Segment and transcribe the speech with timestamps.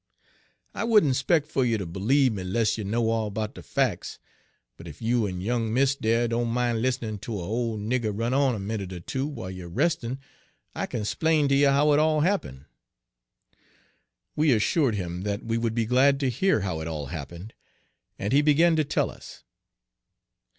[0.73, 4.17] "I wouldn' spec' fer you ter b'lieve me 'less you know all 'bout de fac's.
[4.75, 8.33] But ef you en young miss dere doan' min' lis'nin' ter a ole nigger run
[8.33, 10.17] on a minute er two w'ile you er restin',
[10.73, 12.65] I kin 'splain to you how it all happen'."
[14.35, 17.53] We assured him that we would be glad to hear how it all happened,
[18.17, 19.43] and he began to tell us.